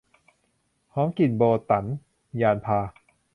[0.93, 1.85] หอมกลิ่นโบตั๋น-
[2.41, 2.79] ญาณภา